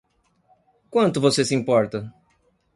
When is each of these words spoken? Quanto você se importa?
Quanto 0.89 1.21
você 1.21 1.45
se 1.45 1.53
importa? 1.53 2.11